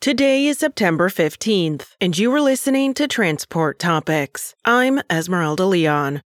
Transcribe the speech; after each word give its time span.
Today 0.00 0.46
is 0.46 0.56
September 0.56 1.10
15th, 1.10 1.94
and 2.00 2.16
you 2.16 2.34
are 2.34 2.40
listening 2.40 2.94
to 2.94 3.06
Transport 3.06 3.78
Topics. 3.78 4.54
I'm 4.64 5.02
Esmeralda 5.10 5.66
Leon. 5.66 6.22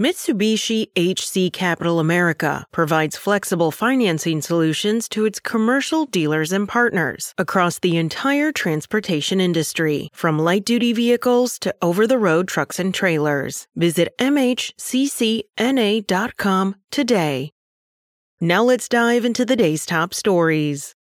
Mitsubishi 0.00 0.86
HC 0.96 1.52
Capital 1.52 2.00
America 2.00 2.64
provides 2.72 3.18
flexible 3.18 3.70
financing 3.70 4.40
solutions 4.40 5.10
to 5.10 5.26
its 5.26 5.40
commercial 5.40 6.06
dealers 6.06 6.52
and 6.52 6.66
partners 6.66 7.34
across 7.36 7.78
the 7.78 7.98
entire 7.98 8.50
transportation 8.50 9.42
industry, 9.42 10.08
from 10.14 10.38
light 10.38 10.64
duty 10.64 10.94
vehicles 10.94 11.58
to 11.58 11.74
over 11.82 12.06
the 12.06 12.16
road 12.16 12.48
trucks 12.48 12.78
and 12.78 12.94
trailers. 12.94 13.66
Visit 13.76 14.14
MHCCNA.com 14.18 16.76
today. 16.90 17.50
Now 18.40 18.62
let's 18.62 18.88
dive 18.88 19.26
into 19.26 19.44
the 19.44 19.56
day's 19.56 19.84
top 19.84 20.14
stories. 20.14 20.94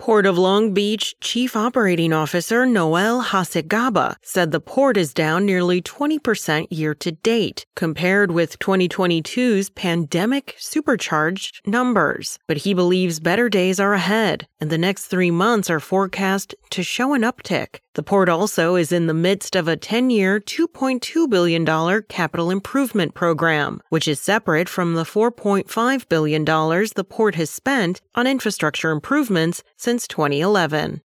Port 0.00 0.24
of 0.24 0.38
Long 0.38 0.72
Beach 0.72 1.14
Chief 1.20 1.54
Operating 1.54 2.10
Officer 2.10 2.64
Noel 2.64 3.22
Hasegawa 3.22 4.16
said 4.22 4.50
the 4.50 4.58
port 4.58 4.96
is 4.96 5.12
down 5.12 5.44
nearly 5.44 5.82
20% 5.82 6.68
year 6.70 6.94
to 6.94 7.12
date, 7.12 7.66
compared 7.76 8.30
with 8.30 8.58
2022's 8.60 9.68
pandemic 9.68 10.54
supercharged 10.56 11.60
numbers. 11.66 12.38
But 12.46 12.56
he 12.56 12.72
believes 12.72 13.20
better 13.20 13.50
days 13.50 13.78
are 13.78 13.92
ahead, 13.92 14.48
and 14.58 14.70
the 14.70 14.78
next 14.78 15.08
three 15.08 15.30
months 15.30 15.68
are 15.68 15.80
forecast 15.80 16.54
to 16.70 16.82
show 16.82 17.12
an 17.12 17.20
uptick. 17.20 17.80
The 17.94 18.04
port 18.04 18.28
also 18.28 18.76
is 18.76 18.92
in 18.92 19.08
the 19.08 19.14
midst 19.14 19.56
of 19.56 19.66
a 19.66 19.76
10 19.76 20.10
year, 20.10 20.38
$2.2 20.38 21.28
billion 21.28 22.02
capital 22.04 22.50
improvement 22.50 23.14
program, 23.14 23.82
which 23.88 24.06
is 24.06 24.20
separate 24.20 24.68
from 24.68 24.94
the 24.94 25.02
$4.5 25.02 26.08
billion 26.08 26.44
the 26.44 27.06
port 27.08 27.34
has 27.34 27.50
spent 27.50 28.00
on 28.14 28.28
infrastructure 28.28 28.92
improvements 28.92 29.64
since 29.76 29.89
2011. 29.98 31.02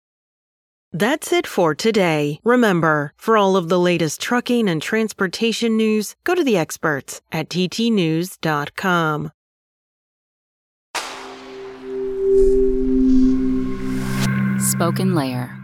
That's 0.92 1.32
it 1.32 1.46
for 1.46 1.74
today. 1.74 2.38
Remember, 2.44 3.12
for 3.16 3.36
all 3.36 3.56
of 3.56 3.68
the 3.68 3.80
latest 3.80 4.20
trucking 4.20 4.68
and 4.68 4.80
transportation 4.80 5.76
news, 5.76 6.14
go 6.22 6.34
to 6.36 6.44
the 6.44 6.56
experts 6.56 7.20
at 7.32 7.48
ttnews.com. 7.48 9.32
SpokenLayer. 14.64 15.63